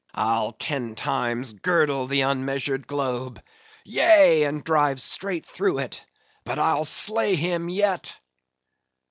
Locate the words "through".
5.45-5.77